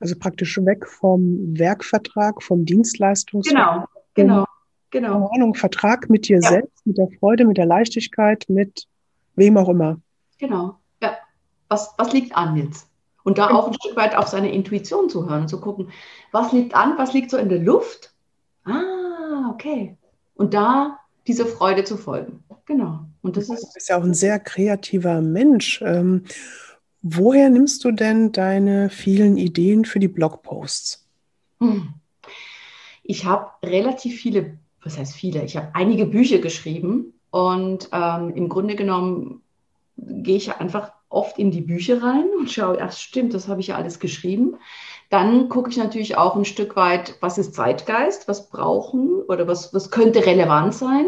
Also 0.00 0.16
praktisch 0.18 0.58
weg 0.64 0.86
vom 0.86 1.58
Werkvertrag, 1.58 2.42
vom 2.42 2.64
Dienstleistungsvertrag. 2.64 3.88
Genau, 4.14 4.44
genau, 4.90 5.18
genau. 5.18 5.30
Ahnung, 5.34 5.54
Vertrag 5.54 6.08
mit 6.08 6.28
dir 6.28 6.40
ja. 6.40 6.48
selbst, 6.48 6.86
mit 6.86 6.98
der 6.98 7.08
Freude, 7.18 7.44
mit 7.46 7.58
der 7.58 7.66
Leichtigkeit, 7.66 8.44
mit 8.48 8.86
wem 9.36 9.56
auch 9.56 9.68
immer. 9.68 10.00
Genau, 10.38 10.78
ja. 11.02 11.16
Was, 11.68 11.94
was 11.98 12.12
liegt 12.12 12.36
an 12.36 12.56
jetzt? 12.56 12.88
Und 13.22 13.38
da 13.38 13.50
auch 13.50 13.66
ein 13.66 13.74
Stück 13.74 13.96
weit 13.96 14.16
auf 14.16 14.28
seine 14.28 14.52
Intuition 14.52 15.08
zu 15.08 15.28
hören, 15.28 15.48
zu 15.48 15.60
gucken, 15.60 15.90
was 16.30 16.52
liegt 16.52 16.74
an, 16.74 16.98
was 16.98 17.14
liegt 17.14 17.30
so 17.30 17.38
in 17.38 17.48
der 17.48 17.58
Luft? 17.58 18.14
Ah, 18.64 19.50
okay. 19.50 19.96
Und 20.34 20.52
da 20.52 20.98
diese 21.26 21.46
Freude 21.46 21.84
zu 21.84 21.96
folgen. 21.96 22.43
Genau. 22.66 23.00
Und 23.22 23.36
das 23.36 23.48
ist. 23.48 23.62
Du 23.62 23.72
bist 23.74 23.88
ja 23.88 23.98
auch 23.98 24.04
ein 24.04 24.14
sehr 24.14 24.38
kreativer 24.38 25.20
Mensch. 25.20 25.82
Ähm, 25.82 26.24
woher 27.02 27.50
nimmst 27.50 27.84
du 27.84 27.92
denn 27.92 28.32
deine 28.32 28.90
vielen 28.90 29.36
Ideen 29.36 29.84
für 29.84 29.98
die 29.98 30.08
Blogposts? 30.08 31.06
Hm. 31.60 31.94
Ich 33.02 33.26
habe 33.26 33.50
relativ 33.62 34.20
viele, 34.20 34.58
was 34.82 34.98
heißt 34.98 35.14
viele? 35.14 35.44
Ich 35.44 35.56
habe 35.56 35.70
einige 35.74 36.06
Bücher 36.06 36.38
geschrieben 36.38 37.12
und 37.30 37.88
ähm, 37.92 38.32
im 38.34 38.48
Grunde 38.48 38.76
genommen 38.76 39.42
gehe 39.96 40.36
ich 40.36 40.54
einfach 40.56 40.92
oft 41.10 41.38
in 41.38 41.50
die 41.50 41.60
Bücher 41.60 42.02
rein 42.02 42.26
und 42.38 42.50
schaue, 42.50 42.78
ach 42.80 42.92
stimmt, 42.92 43.34
das 43.34 43.46
habe 43.46 43.60
ich 43.60 43.68
ja 43.68 43.76
alles 43.76 44.00
geschrieben. 44.00 44.56
Dann 45.10 45.48
gucke 45.48 45.70
ich 45.70 45.76
natürlich 45.76 46.16
auch 46.16 46.34
ein 46.34 46.44
Stück 46.44 46.76
weit, 46.76 47.16
was 47.20 47.38
ist 47.38 47.54
Zeitgeist, 47.54 48.26
was 48.26 48.48
brauchen 48.48 49.22
oder 49.28 49.46
was, 49.46 49.72
was 49.72 49.90
könnte 49.90 50.26
relevant 50.26 50.74
sein. 50.74 51.06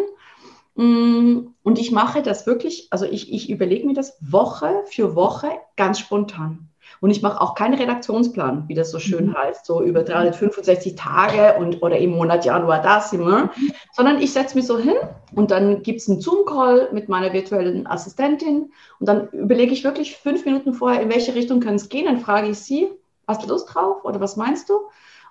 Mm, 0.77 1.49
und 1.63 1.79
ich 1.79 1.91
mache 1.91 2.23
das 2.23 2.47
wirklich, 2.47 2.89
also 2.91 3.07
ich, 3.07 3.33
ich 3.33 3.51
überlege 3.51 3.87
mir 3.87 3.95
das 3.95 4.17
Woche 4.21 4.83
für 4.87 5.17
Woche 5.17 5.51
ganz 5.77 5.99
spontan. 5.99 6.69
Und 7.01 7.11
ich 7.11 7.23
mache 7.23 7.41
auch 7.41 7.55
keinen 7.55 7.75
Redaktionsplan, 7.75 8.65
wie 8.69 8.75
das 8.75 8.91
so 8.91 8.99
schön 8.99 9.29
mhm. 9.29 9.35
heißt, 9.35 9.67
so 9.67 9.83
über 9.83 10.03
365 10.03 10.95
Tage 10.95 11.59
und 11.59 11.83
oder 11.83 11.99
im 11.99 12.11
Monat 12.11 12.45
Januar 12.45 12.81
das 12.81 13.13
immer, 13.13 13.51
sondern 13.93 14.21
ich 14.21 14.33
setze 14.33 14.57
mich 14.57 14.67
so 14.67 14.79
hin 14.79 14.95
und 15.35 15.51
dann 15.51 15.83
gibt 15.83 16.01
es 16.01 16.09
einen 16.09 16.21
Zoom-Call 16.21 16.91
mit 16.93 17.09
meiner 17.09 17.33
virtuellen 17.33 17.87
Assistentin 17.87 18.73
und 19.01 19.09
dann 19.09 19.29
überlege 19.31 19.73
ich 19.73 19.85
wirklich 19.85 20.17
fünf 20.17 20.45
Minuten 20.45 20.75
vorher, 20.75 21.03
in 21.03 21.11
welche 21.11 21.35
Richtung 21.35 21.61
kann 21.61 21.75
es 21.75 21.89
gehen. 21.89 22.07
Dann 22.07 22.21
frage 22.21 22.49
ich 22.49 22.59
sie, 22.61 22.89
hast 23.27 23.43
du 23.43 23.49
Lust 23.49 23.75
drauf 23.75 24.05
oder 24.05 24.21
was 24.21 24.37
meinst 24.37 24.69
du? 24.69 24.75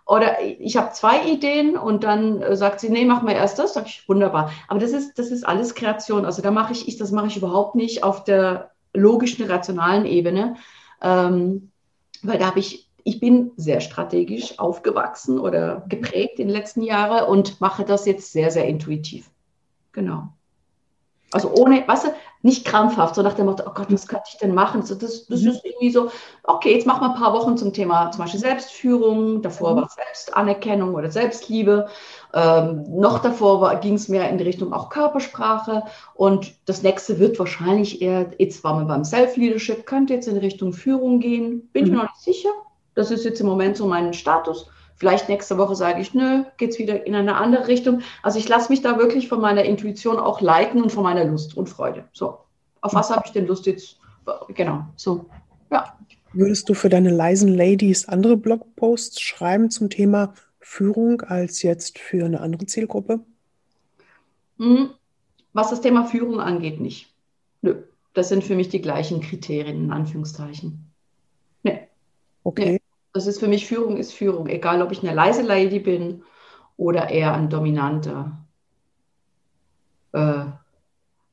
Oder 0.06 0.42
ich 0.42 0.78
habe 0.78 0.94
zwei 0.94 1.26
Ideen 1.26 1.76
und 1.76 2.04
dann 2.04 2.42
äh, 2.42 2.56
sagt 2.56 2.80
sie, 2.80 2.90
nee, 2.90 3.06
mach 3.06 3.24
mal 3.24 3.34
erst 3.34 3.58
das. 3.58 3.74
Sag 3.74 3.88
ich, 3.88 4.08
wunderbar. 4.08 4.52
Aber 4.68 4.80
das 4.80 4.92
ist, 4.92 5.18
das 5.18 5.32
ist 5.32 5.46
alles 5.46 5.74
Kreation. 5.74 6.26
Also 6.26 6.42
da 6.42 6.52
mache 6.52 6.74
ich, 6.74 6.88
ich 6.88 6.98
das 6.98 7.12
mache 7.12 7.28
ich 7.28 7.38
überhaupt 7.38 7.76
nicht 7.76 8.04
auf 8.04 8.24
der 8.24 8.72
logischen, 8.94 9.46
rationalen 9.50 10.06
Ebene. 10.06 10.58
Ähm, 11.02 11.72
weil 12.22 12.38
da 12.38 12.46
habe 12.48 12.60
ich, 12.60 12.88
ich 13.04 13.20
bin 13.20 13.52
sehr 13.58 13.82
strategisch 13.82 14.60
aufgewachsen 14.60 15.40
oder 15.40 15.84
geprägt 15.90 16.40
in 16.40 16.48
den 16.48 16.56
letzten 16.56 16.84
Jahren 16.84 17.28
und 17.28 17.60
mache 17.60 17.84
das 17.84 18.06
jetzt 18.06 18.32
sehr, 18.32 18.52
sehr 18.52 18.68
intuitiv. 18.68 19.30
Genau. 19.92 20.30
Also 21.32 21.52
ohne, 21.52 21.88
weißt 21.88 22.06
du, 22.06 22.10
nicht 22.46 22.64
krampfhaft, 22.64 23.16
so 23.16 23.24
nach 23.24 23.34
dem 23.34 23.48
Motto, 23.48 23.64
oh 23.66 23.72
Gott, 23.74 23.92
was 23.92 24.08
könnte 24.08 24.26
ich 24.32 24.38
denn 24.38 24.54
machen? 24.54 24.84
So, 24.84 24.94
das, 24.94 25.26
das 25.26 25.42
mhm. 25.42 25.50
ist 25.50 25.66
irgendwie 25.66 25.90
so, 25.90 26.12
okay, 26.44 26.76
jetzt 26.76 26.86
machen 26.86 27.02
wir 27.02 27.10
ein 27.10 27.20
paar 27.20 27.34
Wochen 27.34 27.58
zum 27.58 27.74
Thema 27.74 28.12
zum 28.12 28.24
Beispiel 28.24 28.40
Selbstführung, 28.40 29.42
davor 29.42 29.72
mhm. 29.72 29.78
war 29.78 29.90
Selbstanerkennung 29.90 30.94
oder 30.94 31.10
Selbstliebe, 31.10 31.88
ähm, 32.36 32.84
noch 32.88 33.18
davor 33.18 33.76
ging 33.78 33.96
es 33.96 34.10
mehr 34.10 34.30
in 34.30 34.38
die 34.38 34.44
Richtung 34.44 34.74
auch 34.74 34.90
Körpersprache 34.90 35.86
und 36.14 36.54
das 36.66 36.84
nächste 36.84 37.18
wird 37.18 37.40
wahrscheinlich 37.40 38.00
eher, 38.04 38.30
jetzt 38.38 38.64
waren 38.64 38.78
wir 38.80 38.86
beim 38.86 39.04
Self-Leadership, 39.04 39.88
könnte 39.88 40.14
jetzt 40.14 40.28
in 40.28 40.38
Richtung 40.38 40.72
Führung 40.72 41.20
gehen, 41.20 41.68
bin 41.74 41.86
mhm. 41.86 41.88
ich 41.88 41.92
mir 41.94 42.04
noch 42.04 42.14
nicht 42.14 42.22
sicher. 42.22 42.50
Das 42.94 43.10
ist 43.10 43.26
jetzt 43.26 43.42
im 43.42 43.48
Moment 43.48 43.76
so 43.76 43.88
mein 43.88 44.14
Status. 44.14 44.70
Vielleicht 44.98 45.28
nächste 45.28 45.58
Woche 45.58 45.76
sage 45.76 46.02
ich, 46.02 46.14
nö, 46.14 46.44
geht's 46.58 46.80
wieder 46.80 47.06
in 47.06 47.16
eine 47.16 47.36
andere 47.36 47.68
Richtung. 47.68 48.02
Also 48.24 48.40
ich 48.40 48.48
lasse 48.48 48.72
mich 48.72 48.82
da 48.82 48.98
wirklich 48.98 49.28
von 49.28 49.42
meiner 49.42 49.64
Intuition 49.64 50.18
auch 50.18 50.40
leiten 50.40 50.82
und 50.82 50.92
von 50.92 51.04
meiner 51.04 51.26
Lust 51.26 51.58
und 51.58 51.68
Freude. 51.68 52.06
So, 52.14 52.38
auf 52.82 52.94
was 52.94 53.10
habe 53.10 53.24
ich 53.26 53.32
denn 53.32 53.48
Lust 53.48 53.66
jetzt? 53.66 53.98
Genau, 54.50 54.86
so, 54.96 55.26
ja. 55.72 55.98
Würdest 56.34 56.68
du 56.68 56.74
für 56.74 56.90
deine 56.90 57.12
leisen 57.12 57.54
Ladies 57.54 58.08
andere 58.08 58.38
Blogposts 58.38 59.22
schreiben 59.22 59.70
zum 59.70 59.90
Thema 59.90 60.34
Führung 60.60 61.22
als 61.22 61.62
jetzt 61.62 62.00
für 62.00 62.26
eine 62.26 62.40
andere 62.40 62.66
Zielgruppe? 62.66 63.20
Hm, 64.58 64.90
was 65.54 65.70
das 65.70 65.82
Thema 65.82 66.06
Führung 66.06 66.40
angeht, 66.40 66.80
nicht. 66.80 67.14
Nö, 67.62 67.84
das 68.14 68.30
sind 68.30 68.44
für 68.44 68.56
mich 68.56 68.70
die 68.70 68.82
gleichen 68.82 69.22
Kriterien, 69.22 69.86
in 69.86 69.92
Anführungszeichen. 69.92 70.92
Nee. 71.64 71.88
Okay. 72.44 72.72
Nee. 72.72 72.82
Das 73.16 73.26
ist 73.28 73.40
für 73.40 73.48
mich 73.48 73.66
Führung 73.66 73.96
ist 73.96 74.12
Führung, 74.12 74.48
egal 74.48 74.82
ob 74.82 74.92
ich 74.92 75.02
eine 75.02 75.14
leise 75.14 75.42
Lady 75.42 75.80
bin 75.80 76.24
oder 76.76 77.10
eher 77.10 77.34
ein 77.34 77.50
dominanter, 77.50 78.38
äh, 80.12 80.44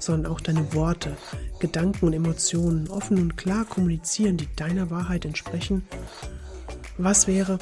sondern 0.00 0.32
auch 0.32 0.40
deine 0.40 0.74
Worte, 0.74 1.16
Gedanken 1.60 2.06
und 2.06 2.12
Emotionen 2.12 2.88
offen 2.88 3.18
und 3.18 3.36
klar 3.36 3.64
kommunizieren, 3.64 4.36
die 4.36 4.48
deiner 4.56 4.90
Wahrheit 4.90 5.24
entsprechen? 5.24 5.84
Was 6.98 7.26
wäre, 7.26 7.58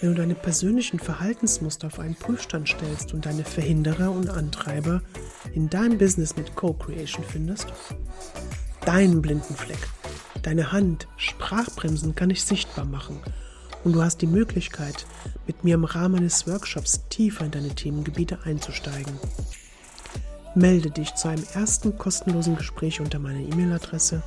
wenn 0.00 0.10
du 0.10 0.14
deine 0.14 0.34
persönlichen 0.34 0.98
Verhaltensmuster 0.98 1.88
auf 1.88 1.98
einen 1.98 2.14
Prüfstand 2.14 2.68
stellst 2.68 3.12
und 3.12 3.26
deine 3.26 3.44
Verhinderer 3.44 4.10
und 4.10 4.30
Antreiber 4.30 5.02
in 5.54 5.68
deinem 5.68 5.98
Business 5.98 6.36
mit 6.36 6.54
Co-Creation 6.54 7.24
findest? 7.24 7.66
Deinen 8.84 9.20
blinden 9.20 9.56
Fleck, 9.56 9.88
deine 10.42 10.72
Hand, 10.72 11.08
Sprachbremsen 11.16 12.14
kann 12.14 12.30
ich 12.30 12.44
sichtbar 12.44 12.84
machen 12.84 13.20
und 13.84 13.92
du 13.92 14.02
hast 14.02 14.20
die 14.22 14.26
Möglichkeit, 14.26 15.06
mit 15.46 15.64
mir 15.64 15.74
im 15.74 15.84
Rahmen 15.84 16.16
eines 16.16 16.46
Workshops 16.46 17.02
tiefer 17.08 17.44
in 17.44 17.50
deine 17.50 17.74
Themengebiete 17.74 18.40
einzusteigen. 18.44 19.14
Melde 20.58 20.90
dich 20.90 21.14
zu 21.14 21.28
einem 21.28 21.44
ersten 21.54 21.96
kostenlosen 21.98 22.56
Gespräch 22.56 23.00
unter 23.00 23.20
meiner 23.20 23.38
E-Mail-Adresse 23.38 24.24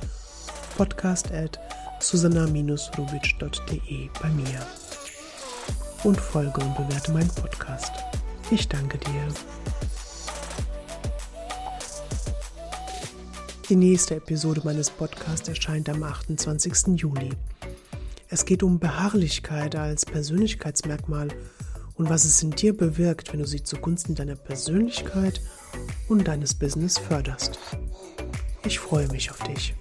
podcast 0.78 1.30
at 1.30 1.60
susanna-rubitsch.de 2.00 4.08
bei 4.22 4.30
mir 4.30 4.66
und 6.04 6.18
folge 6.18 6.58
und 6.62 6.74
bewerte 6.74 7.12
meinen 7.12 7.28
Podcast. 7.28 7.92
Ich 8.50 8.66
danke 8.66 8.96
dir. 8.96 9.28
Die 13.68 13.76
nächste 13.76 14.14
Episode 14.14 14.62
meines 14.64 14.88
Podcasts 14.88 15.50
erscheint 15.50 15.90
am 15.90 16.02
28. 16.02 16.98
Juli. 16.98 17.28
Es 18.30 18.46
geht 18.46 18.62
um 18.62 18.78
Beharrlichkeit 18.78 19.76
als 19.76 20.06
Persönlichkeitsmerkmal 20.06 21.28
und 21.96 22.08
was 22.08 22.24
es 22.24 22.42
in 22.42 22.52
dir 22.52 22.74
bewirkt, 22.74 23.34
wenn 23.34 23.40
du 23.40 23.46
sie 23.46 23.62
zugunsten 23.62 24.14
deiner 24.14 24.36
Persönlichkeit 24.36 25.42
und 26.12 26.28
deines 26.28 26.52
Business 26.54 26.98
förderst. 26.98 27.58
Ich 28.64 28.78
freue 28.78 29.08
mich 29.08 29.30
auf 29.30 29.38
dich. 29.44 29.74